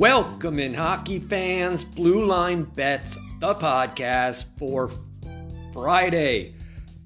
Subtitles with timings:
[0.00, 4.90] Welcome in hockey fans, Blue Line Bets, the podcast for
[5.74, 6.54] Friday,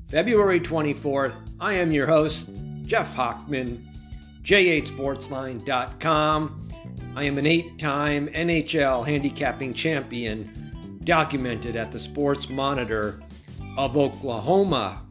[0.06, 1.34] February 24th.
[1.58, 2.48] I am your host,
[2.82, 3.84] Jeff Hochman,
[4.44, 6.68] jhsportsline.com.
[7.16, 13.20] I am an eight time NHL handicapping champion, documented at the Sports Monitor
[13.76, 15.02] of Oklahoma.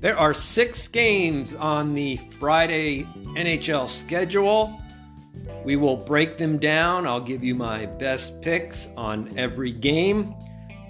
[0.00, 3.02] There are six games on the Friday
[3.36, 4.80] NHL schedule.
[5.64, 7.06] We will break them down.
[7.06, 10.34] I'll give you my best picks on every game.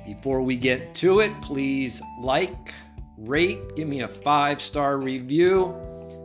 [0.06, 2.75] Before we get to it, please like,
[3.19, 5.75] rate, give me a five star review,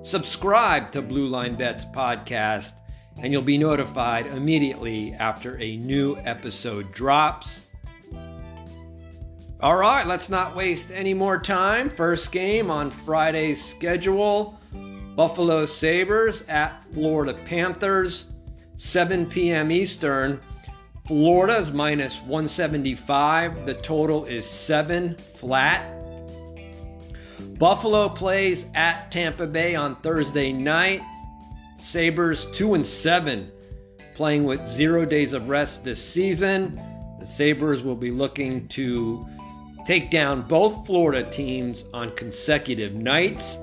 [0.03, 2.73] subscribe to Blue Line Bets podcast,
[3.21, 7.61] and you'll be notified immediately after a new episode drops.
[9.61, 11.89] All right, let's not waste any more time.
[11.89, 14.59] First game on Friday's schedule
[15.15, 18.25] Buffalo Sabres at Florida Panthers.
[18.75, 19.71] 7 p.m.
[19.71, 20.39] Eastern.
[21.07, 23.65] Florida is minus 175.
[23.65, 25.91] The total is 7 flat.
[27.57, 31.01] Buffalo plays at Tampa Bay on Thursday night.
[31.77, 33.51] Sabres 2 and 7
[34.15, 36.81] playing with 0 days of rest this season.
[37.19, 39.25] The Sabres will be looking to
[39.85, 43.57] take down both Florida teams on consecutive nights.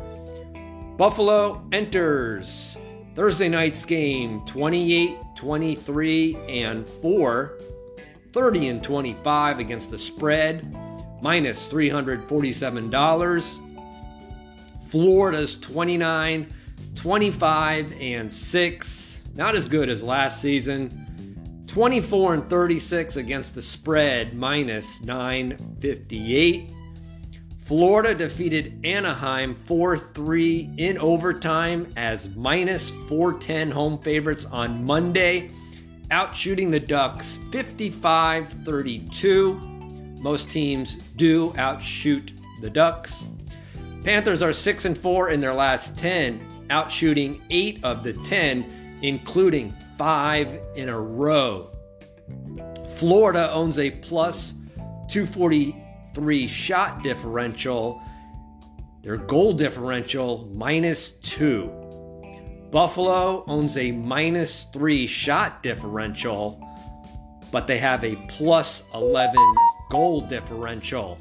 [0.96, 2.76] Buffalo enters
[3.14, 7.58] Thursday night's game 28, 23, and 4,
[8.32, 10.74] 30 and 25 against the spread,
[11.20, 13.58] minus $347.
[14.88, 16.54] Florida's 29,
[16.94, 20.98] 25, and 6, not as good as last season.
[21.66, 26.70] 24 and 36 against the spread, minus 958.
[27.64, 35.50] Florida defeated Anaheim 4 3 in overtime as minus 410 home favorites on Monday,
[36.10, 39.54] outshooting the Ducks 55 32.
[40.18, 43.24] Most teams do outshoot the Ducks.
[44.04, 49.72] Panthers are 6 and 4 in their last 10, outshooting 8 of the 10, including
[49.96, 51.70] 5 in a row.
[52.96, 54.52] Florida owns a plus
[55.08, 55.81] 240
[56.14, 58.02] three shot differential.
[59.02, 61.70] Their goal differential minus two.
[62.70, 66.66] Buffalo owns a minus three shot differential,
[67.50, 69.36] but they have a plus 11
[69.90, 71.18] goal differential.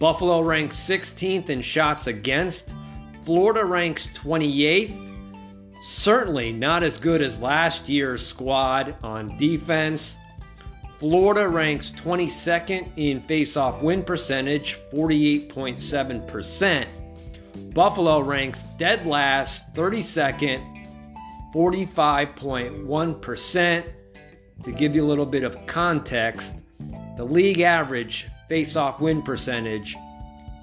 [0.00, 2.74] Buffalo ranks 16th in shots against.
[3.24, 4.98] Florida ranks 28th.
[5.84, 10.16] Certainly not as good as last year's squad on defense.
[11.02, 16.86] Florida ranks 22nd in face-off win percentage, 48.7%.
[17.74, 20.86] Buffalo ranks dead last, 32nd,
[21.52, 23.92] 45.1%.
[24.62, 26.54] To give you a little bit of context,
[27.16, 29.96] the league average face-off win percentage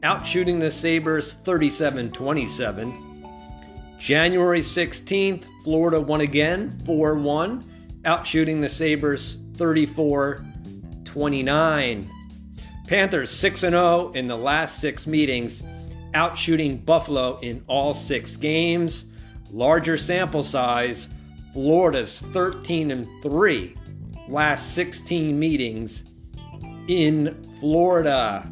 [0.04, 3.26] outshooting the Sabres 37 27.
[3.98, 7.64] January 16th, Florida won again 4 1,
[8.04, 10.46] outshooting the Sabres 34
[11.04, 12.10] 29.
[12.86, 15.64] Panthers 6 0 in the last six meetings,
[16.14, 19.04] outshooting Buffalo in all six games.
[19.50, 21.08] Larger sample size,
[21.52, 23.74] Florida's 13 and 3
[24.30, 26.04] last 16 meetings
[26.88, 28.50] in Florida.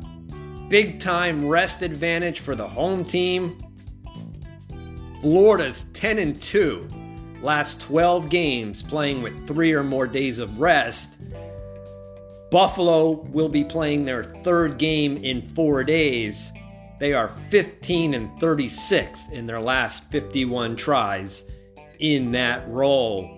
[0.69, 3.65] Big time rest advantage for the home team.
[5.21, 6.88] Florida's 10 and 2,
[7.43, 11.12] last 12 games playing with three or more days of rest.
[12.50, 16.53] Buffalo will be playing their third game in four days.
[16.99, 21.44] They are 15 and 36 in their last 51 tries
[21.99, 23.38] in that role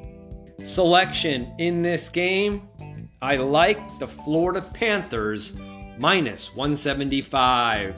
[0.63, 2.69] selection in this game,
[3.23, 5.53] I like the Florida Panthers
[5.99, 7.95] minus 175.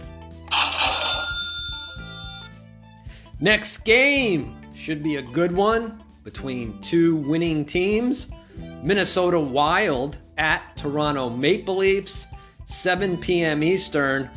[3.41, 8.29] Next game should be a good one between two winning teams.
[8.83, 12.27] Minnesota Wild at Toronto Maple Leafs,
[12.65, 13.63] 7 p.m.
[13.63, 14.31] Eastern.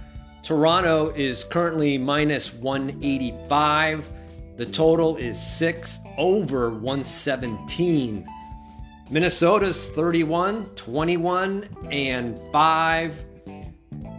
[0.44, 4.10] Toronto is currently minus 185.
[4.58, 8.26] The total is 6 over 117.
[9.12, 13.26] Minnesota's 31, 21, and 5.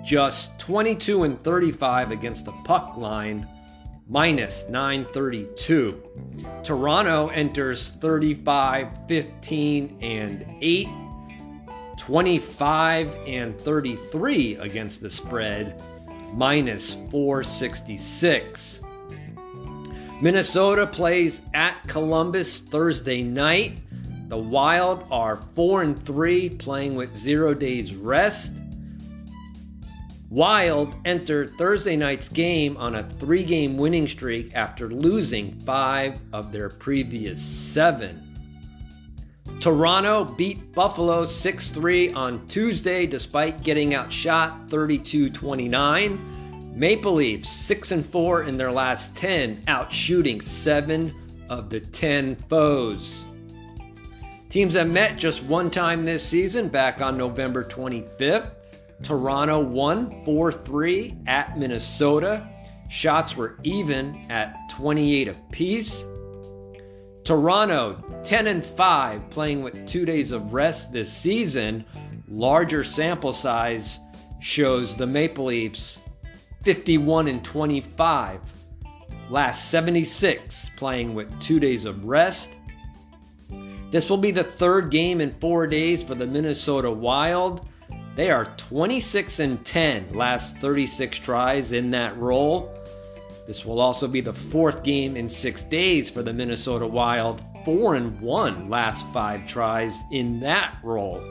[0.05, 3.49] Just 22 and 35 against the puck line.
[4.09, 6.03] minus 932.
[6.62, 10.88] Toronto enters 35, 15, and 8,
[11.99, 15.83] 25 and 33 against the spread,
[16.35, 18.81] minus 466.
[20.20, 23.78] Minnesota plays at Columbus Thursday night.
[24.28, 28.54] The Wild are 4 and 3 playing with 0 days rest.
[30.30, 36.70] Wild enter Thursday night's game on a 3-game winning streak after losing 5 of their
[36.70, 38.22] previous 7.
[39.60, 46.45] Toronto beat Buffalo 6 3 on Tuesday despite getting outshot 32 29.
[46.76, 51.11] Maple Leafs 6 and 4 in their last 10, out shooting 7
[51.49, 53.19] of the 10 foes.
[54.50, 58.50] Teams have met just one time this season back on November 25th.
[59.02, 62.46] Toronto won 4 3 at Minnesota.
[62.90, 66.05] Shots were even at 28 apiece.
[67.25, 71.87] Toronto 10 and 5 playing with 2 days of rest this season.
[72.28, 73.99] Larger sample size
[74.40, 75.99] shows the Maple Leafs
[76.66, 78.40] 51 and 25.
[79.30, 82.50] Last 76, playing with two days of rest.
[83.92, 87.68] This will be the third game in four days for the Minnesota Wild.
[88.16, 92.76] They are 26 and 10, last 36 tries in that role.
[93.46, 97.94] This will also be the fourth game in six days for the Minnesota Wild, 4
[97.94, 101.22] and 1 last five tries in that role.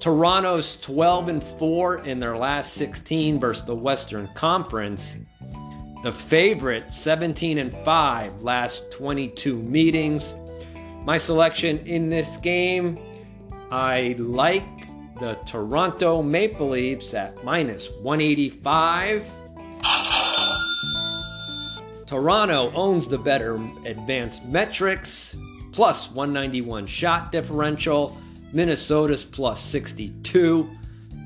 [0.00, 5.16] Toronto's 12 and 4 in their last 16 versus the Western Conference.
[6.02, 10.34] The favorite 17 and 5 last 22 meetings.
[11.04, 12.98] My selection in this game,
[13.70, 14.64] I like
[15.18, 19.26] the Toronto Maple Leafs at minus 185.
[22.06, 25.34] Toronto owns the better advanced metrics,
[25.72, 28.16] plus 191 shot differential
[28.56, 30.70] Minnesota's plus 62,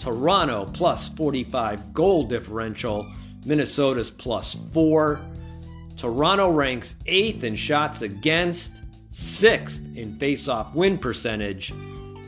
[0.00, 3.06] Toronto plus 45 goal differential,
[3.46, 5.20] Minnesota's plus 4.
[5.96, 8.80] Toronto ranks 8th in shots against,
[9.12, 11.72] 6th in face-off win percentage.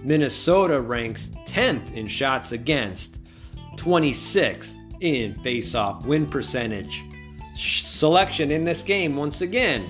[0.04, 3.18] Minnesota ranks 10th in shots against,
[3.78, 7.02] 26th in face-off win percentage.
[7.56, 9.84] Selection in this game once again.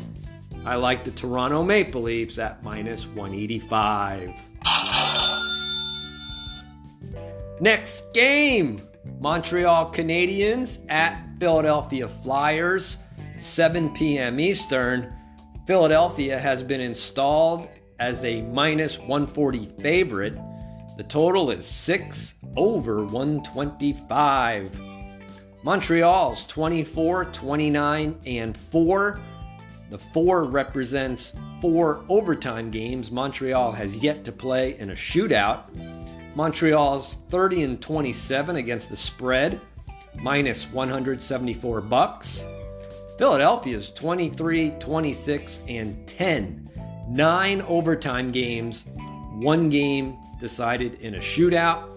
[0.65, 4.52] I like the Toronto Maple Leafs at minus 185.
[7.63, 8.83] Next game
[9.21, 12.97] Montreal Canadiens at Philadelphia Flyers,
[13.39, 14.41] 7 p.m.
[14.41, 15.15] Eastern.
[15.65, 17.69] Philadelphia has been installed
[18.01, 20.37] as a minus 140 favorite.
[20.97, 24.81] The total is 6 over 125.
[25.63, 29.21] Montreal's 24, 29, and 4.
[29.89, 35.92] The 4 represents four overtime games Montreal has yet to play in a shootout.
[36.35, 39.61] Montreal's 30 and 27 against the spread,
[40.15, 42.47] minus 174 bucks.
[43.19, 46.71] Philadelphia's 23, 26 and 10.
[47.09, 48.85] 9 overtime games,
[49.35, 51.89] one game decided in a shootout.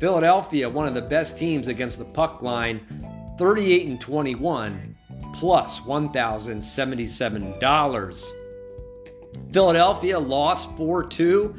[0.00, 2.80] Philadelphia, one of the best teams against the puck line,
[3.38, 4.96] 38 and 21
[5.34, 8.24] plus $1,077.
[9.52, 11.54] Philadelphia lost 4 2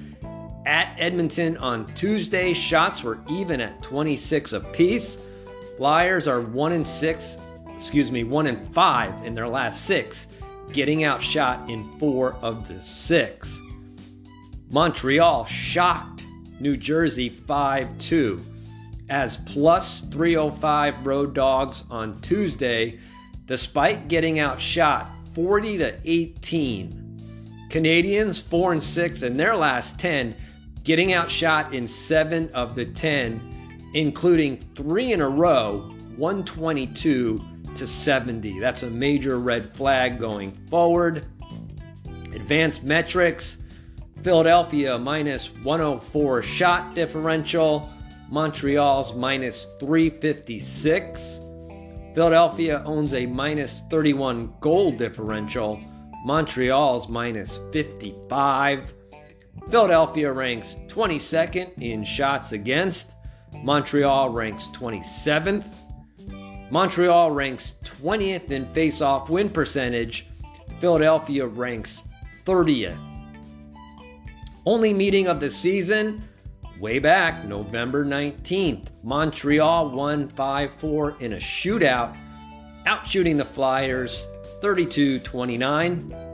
[0.67, 2.53] at Edmonton on Tuesday.
[2.53, 5.17] Shots were even at 26 apiece.
[5.77, 7.37] Flyers are 1 in 6,
[7.73, 10.27] excuse me, 1 in 5 in their last 6,
[10.73, 13.61] getting outshot in 4 of the 6.
[14.69, 16.25] Montreal shocked
[16.59, 18.41] New Jersey 5 2
[19.09, 22.99] as plus 305 road dogs on Tuesday
[23.45, 27.67] despite getting outshot 40 to 18.
[27.69, 30.35] Canadiens 4 and 6 in their last 10
[30.87, 37.43] getting outshot in 7 of the 10 including 3 in a row 122
[37.75, 38.59] to 70.
[38.61, 41.25] That's a major red flag going forward.
[42.33, 43.57] Advanced metrics
[44.23, 47.89] Philadelphia minus 104 shot differential,
[48.29, 51.41] Montreal's minus 356.
[52.15, 55.79] Philadelphia owns a minus 31 goal differential,
[56.23, 58.93] Montreal's minus 55.
[59.69, 63.15] Philadelphia ranks 22nd in shots against,
[63.63, 65.65] Montreal ranks 27th.
[66.71, 70.27] Montreal ranks 20th in face-off win percentage.
[70.79, 72.03] Philadelphia ranks
[72.45, 72.97] 30th.
[74.65, 76.23] Only meeting of the season
[76.79, 78.87] way back November 19th.
[79.03, 82.15] Montreal won 5 4 in a shootout
[82.85, 84.27] outshooting the Flyers
[84.61, 86.26] 32 29.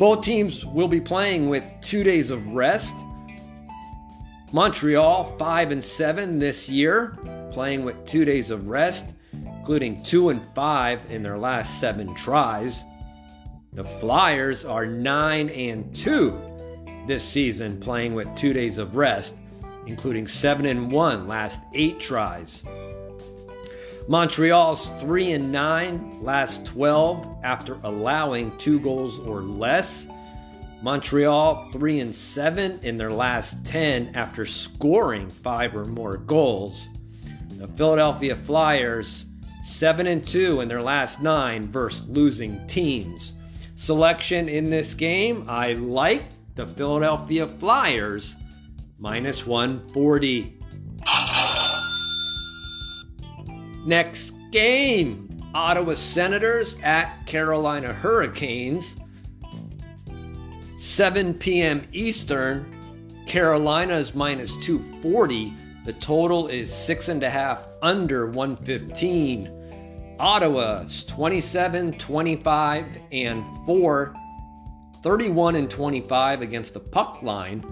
[0.00, 2.94] Both teams will be playing with two days of rest.
[4.50, 7.18] Montreal 5 and 7 this year,
[7.52, 12.82] playing with two days of rest, including 2 and 5 in their last seven tries.
[13.74, 19.36] The Flyers are 9 and 2 this season, playing with two days of rest,
[19.84, 22.62] including 7 and 1 last eight tries.
[24.10, 30.08] Montreal's 3 and 9 last 12 after allowing two goals or less.
[30.82, 36.88] Montreal 3 and 7 in their last 10 after scoring 5 or more goals.
[37.50, 39.26] The Philadelphia Flyers
[39.62, 43.34] 7 and 2 in their last 9 versus losing teams.
[43.76, 46.24] Selection in this game, I like
[46.56, 48.34] the Philadelphia Flyers
[48.98, 50.59] minus 140.
[53.84, 58.96] Next game Ottawa Senators at Carolina Hurricanes.
[60.76, 61.86] 7 p.m.
[61.92, 62.76] Eastern.
[63.26, 65.54] Carolina is minus 240.
[65.84, 70.16] The total is six and a half under 115.
[70.18, 74.14] Ottawa's 27, 25, and 4.
[75.02, 77.64] 31 and 25 against the puck line,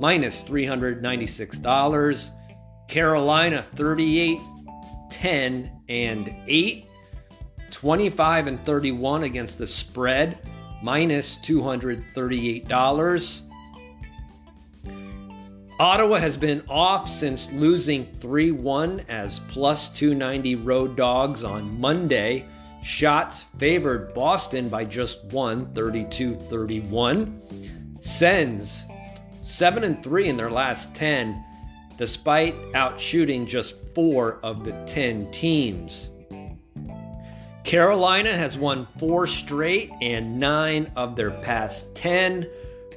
[0.00, 2.30] minus $396.
[2.88, 4.40] Carolina 38
[5.10, 6.86] 10 and 8,
[7.70, 10.38] 25 and 31 against the spread,
[10.82, 13.40] minus $238.
[15.80, 22.44] Ottawa has been off since losing 3 1 as plus 290 road dogs on Monday.
[22.84, 27.96] Shots favored Boston by just one, 32 31.
[27.98, 28.84] Sens
[29.42, 31.42] 7 and 3 in their last 10
[31.96, 36.10] despite outshooting just four of the 10 teams.
[37.64, 42.46] Carolina has won four straight and nine of their past 10.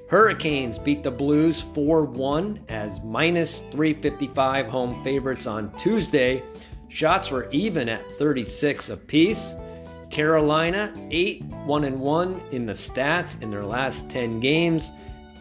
[0.10, 6.44] Hurricanes beat the Blues 4 1 as minus 355 home favorites on Tuesday.
[6.89, 9.56] Shots were even at 36 apiece.
[10.10, 14.92] Carolina 8 1 and 1 in the stats in their last 10 games.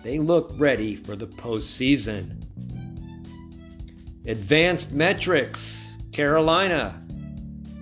[0.04, 2.45] They look ready for the postseason.
[4.26, 7.00] Advanced metrics Carolina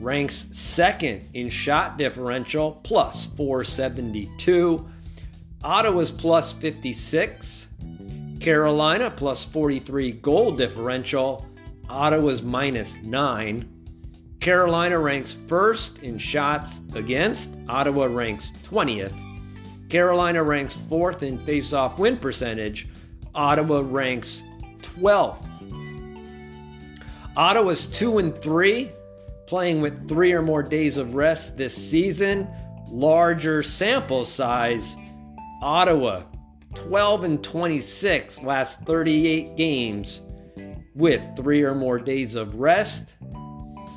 [0.01, 4.87] ranks second in shot differential, plus 472.
[5.63, 7.69] Ottawa's plus 56.
[8.41, 11.47] Carolina plus 43 goal differential.
[11.89, 13.71] Ottawa's minus 9.
[14.41, 17.57] Carolina ranks first in shots against.
[17.69, 19.15] Ottawa ranks 20th.
[19.89, 22.89] Carolina ranks fourth in face-off win percentage.
[23.35, 24.43] Ottawa ranks
[24.83, 25.54] 12th.
[27.37, 28.93] Ottawa's 2 and 3,
[29.47, 32.49] playing with 3 or more days of rest this season.
[32.89, 34.97] Larger sample size.
[35.61, 36.23] Ottawa
[36.75, 40.23] 12 and 26 last 38 games
[40.95, 43.17] with 3 or more days of rest.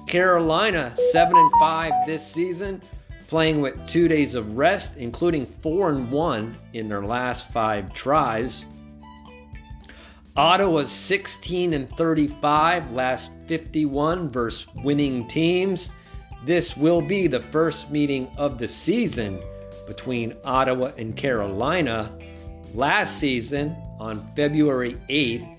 [0.08, 2.82] Carolina 7 and 5 this season,
[3.28, 8.66] playing with 2 days of rest including 4 and 1 in their last 5 tries.
[10.38, 15.90] Ottawa's 16 and 35, last 51 versus winning teams.
[16.46, 19.42] This will be the first meeting of the season
[19.88, 22.16] between Ottawa and Carolina.
[22.76, 25.58] Last season, on February 8th,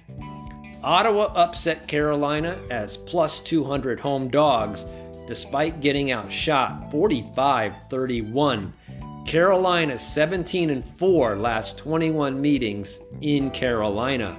[0.84, 4.86] Ottawa upset Carolina as plus 200 home dogs
[5.26, 8.72] despite getting outshot 45 31.
[9.26, 14.38] Carolina 17 and 4 last 21 meetings in Carolina.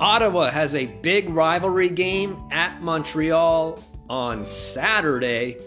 [0.00, 5.58] Ottawa has a big rivalry game at Montreal on Saturday.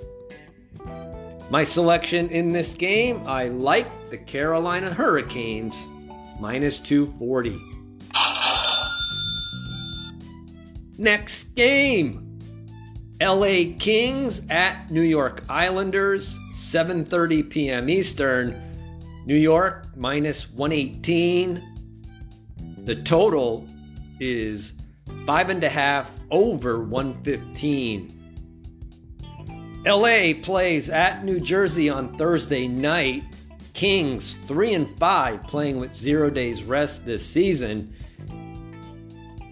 [1.52, 5.78] My selection in this game, I like the Carolina Hurricanes
[6.40, 7.62] minus 240.
[10.98, 12.40] Next game.
[13.22, 17.88] LA Kings at New York Islanders, 7:30 p.m.
[17.88, 18.60] Eastern.
[19.28, 21.62] New York minus 118.
[22.86, 23.68] The total
[24.20, 24.74] is
[25.26, 28.20] five and a half over 115.
[29.86, 33.24] LA plays at New Jersey on Thursday night.
[33.74, 37.94] Kings 3 and 5 playing with 0 days rest this season.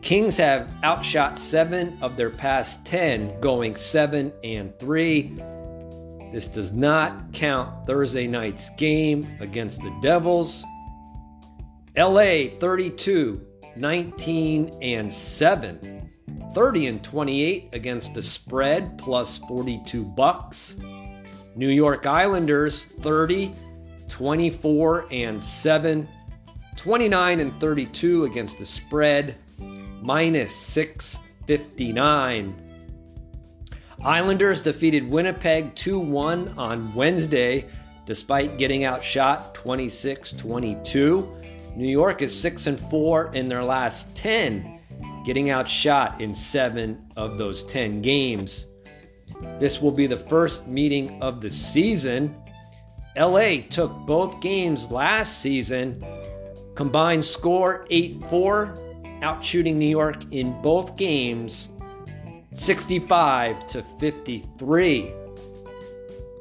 [0.02, 5.34] Kings have outshot 7 of their past 10 going 7 and 3.
[6.32, 10.64] This does not count Thursday night's game against the Devils.
[11.98, 16.12] LA 32 19 and 7
[16.54, 20.76] 30 and 28 against the spread plus 42 bucks.
[21.56, 23.54] New York Islanders 30,
[24.10, 26.08] 24 and 7,
[26.76, 29.36] 29 and 32 against the spread
[30.02, 32.68] minus 659.
[34.04, 37.66] Islanders defeated Winnipeg 2 1 on Wednesday
[38.06, 41.41] despite getting outshot 26 22.
[41.76, 44.80] New York is 6 and 4 in their last 10,
[45.26, 48.68] getting outshot in 7 of those 10 games.
[49.60, 52.36] This will be the first meeting of the season.
[53.18, 56.04] LA took both games last season,
[56.76, 58.78] combined score 8 4,
[59.22, 61.70] outshooting New York in both games
[62.54, 65.14] 65 to 53.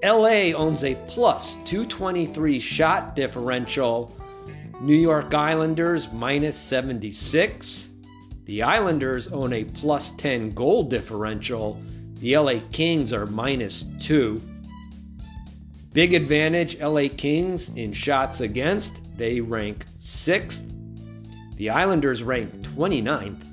[0.02, 4.12] LA owns a plus 223 shot differential.
[4.80, 7.90] New York Islanders minus 76.
[8.46, 11.78] The Islanders own a plus 10 goal differential.
[12.14, 14.40] The LA Kings are minus 2.
[15.92, 19.00] Big advantage LA Kings in shots against.
[19.18, 20.66] They rank 6th.
[21.56, 23.44] The Islanders rank 29th.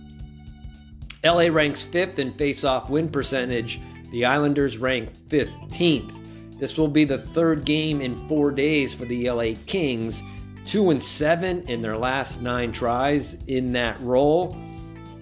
[1.26, 3.82] LA ranks 5th in face-off win percentage.
[4.12, 6.58] The Islanders rank 15th.
[6.58, 10.24] This will be the third game in four days for the LA Kings,
[10.68, 14.56] two and seven in their last nine tries in that role.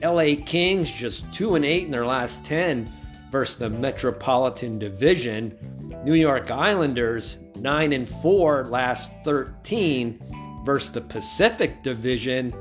[0.01, 2.91] LA Kings just two and eight in their last ten
[3.31, 5.57] versus the Metropolitan Division.
[6.03, 10.19] New York Islanders nine and four last 13
[10.63, 12.53] versus the Pacific Division,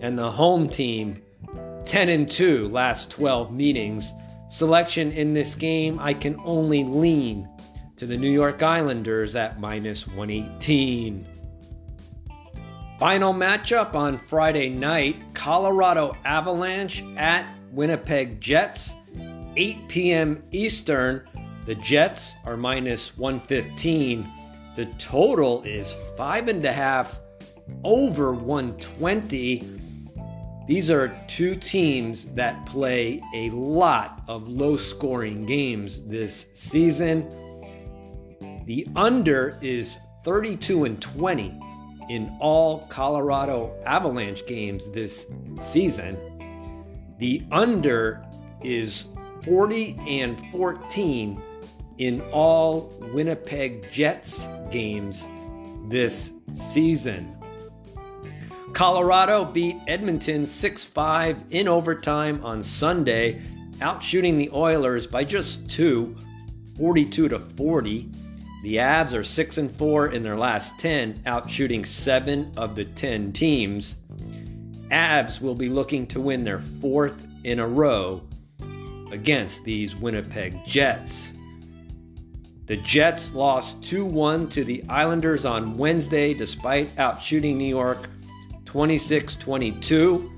[0.00, 1.22] and the home team
[1.84, 4.12] 10 and 2 last 12 meetings.
[4.50, 7.48] Selection in this game, I can only lean
[7.96, 11.37] to the New York Islanders at minus 118.
[12.98, 18.92] Final matchup on Friday night Colorado Avalanche at Winnipeg Jets,
[19.54, 20.42] 8 p.m.
[20.50, 21.22] Eastern.
[21.64, 24.28] The Jets are minus 115.
[24.74, 27.20] The total is five and a half
[27.84, 29.80] over 120.
[30.66, 37.28] These are two teams that play a lot of low scoring games this season.
[38.66, 41.67] The under is 32 and 20
[42.08, 45.26] in all Colorado Avalanche games this
[45.60, 46.18] season.
[47.18, 48.24] The under
[48.62, 49.06] is
[49.44, 51.42] 40 and 14
[51.98, 55.28] in all Winnipeg Jets games
[55.88, 57.34] this season.
[58.72, 63.42] Colorado beat Edmonton 6 5 in overtime on Sunday,
[63.78, 66.16] outshooting the Oilers by just two,
[66.76, 68.10] 42 to 40.
[68.62, 73.32] The Avs are 6 and 4 in their last 10, outshooting 7 of the 10
[73.32, 73.98] teams.
[74.90, 78.22] Avs will be looking to win their fourth in a row
[79.12, 81.32] against these Winnipeg Jets.
[82.66, 88.08] The Jets lost 2 1 to the Islanders on Wednesday despite outshooting New York
[88.64, 90.30] 26 22.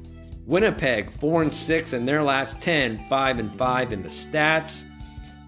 [0.47, 4.85] Winnipeg 4 and 6 in their last 10, 5 and 5 in the stats.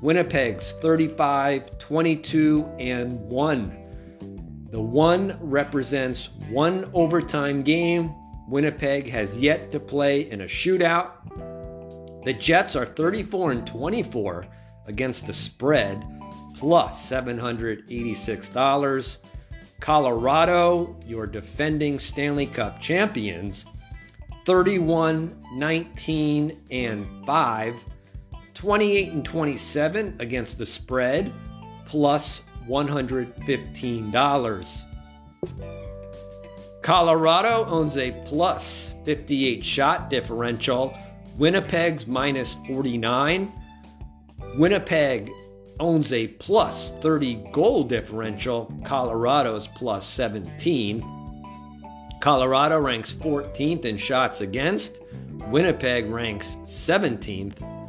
[0.03, 4.67] Winnipeg's 35, 22, and 1.
[4.73, 8.13] The 1 represents one overtime game.
[8.49, 12.25] Winnipeg has yet to play in a shootout.
[12.25, 14.49] The Jets are 34 and 24
[14.89, 16.05] against the spread,
[16.57, 19.19] plus $786.
[19.79, 23.67] Colorado, your defending Stanley Cup champions,
[24.47, 27.85] 31, 19, and 5
[28.63, 31.33] 28 and 27 against the spread,
[31.85, 34.83] plus $115.
[36.81, 40.97] Colorado owns a plus 58 shot differential.
[41.39, 43.53] Winnipeg's minus 49.
[44.57, 45.33] Winnipeg
[45.81, 48.73] owns a plus 30 goal differential.
[48.85, 51.03] Colorado's plus 17.
[52.21, 55.01] Colorado ranks 14th in shots against.
[55.49, 57.82] Winnipeg ranks 17th.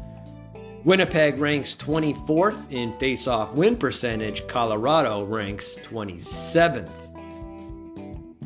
[0.86, 4.46] Winnipeg ranks 24th in face-off win percentage.
[4.48, 6.90] Colorado ranks 27th.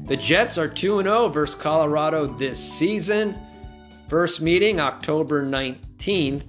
[0.06, 3.36] The Jets are 2 0 versus Colorado this season.
[4.08, 6.44] First meeting October 19th.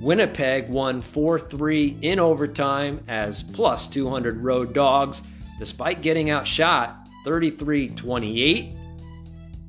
[0.00, 5.22] Winnipeg won 4 3 in overtime as plus 200 road dogs,
[5.58, 8.72] despite getting outshot 33 28.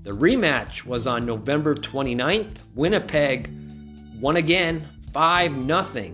[0.04, 2.58] The rematch was on November 29th.
[2.75, 3.49] Winnipeg
[4.19, 6.13] won again 5 0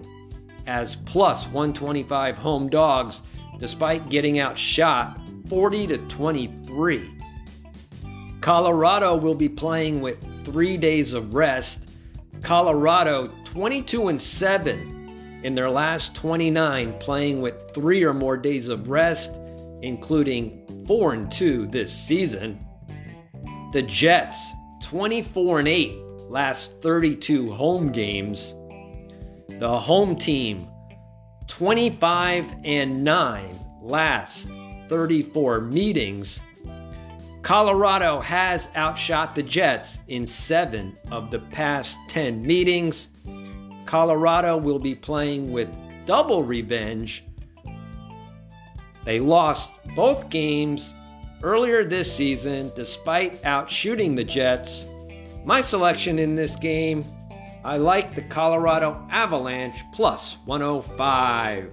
[0.67, 3.23] as plus 125 home dogs
[3.57, 7.11] despite getting outshot 40 to 23.
[8.41, 11.87] Colorado will be playing with 3 days of rest.
[12.43, 18.87] Colorado 22 and 7 in their last 29 playing with 3 or more days of
[18.87, 19.31] rest
[19.81, 22.63] including 4 and 2 this season.
[23.73, 24.51] The Jets
[24.83, 25.91] 24 and 8
[26.29, 28.53] last 32 home games.
[29.61, 30.67] The home team
[31.45, 34.49] 25 and 9 last
[34.89, 36.39] 34 meetings.
[37.43, 43.09] Colorado has outshot the Jets in seven of the past 10 meetings.
[43.85, 45.69] Colorado will be playing with
[46.07, 47.23] double revenge.
[49.05, 50.95] They lost both games
[51.43, 54.87] earlier this season despite outshooting the Jets.
[55.45, 57.05] My selection in this game
[57.63, 61.71] I like the Colorado Avalanche plus 105.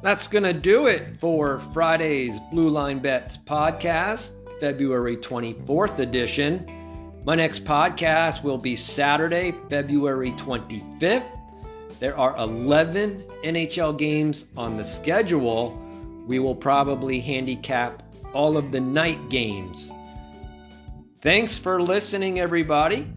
[0.00, 6.64] That's going to do it for Friday's Blue Line Bets podcast, February 24th edition.
[7.24, 11.26] My next podcast will be Saturday, February 25th.
[11.98, 15.76] There are 11 NHL games on the schedule.
[16.28, 19.90] We will probably handicap all of the night games.
[21.20, 23.12] Thanks for listening, everybody.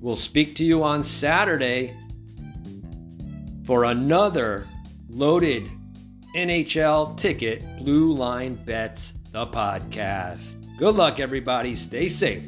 [0.00, 1.96] We'll speak to you on Saturday
[3.64, 4.66] for another
[5.08, 5.70] loaded
[6.36, 10.58] NHL ticket Blue Line Bets, the podcast.
[10.76, 11.74] Good luck, everybody.
[11.74, 12.44] Stay safe.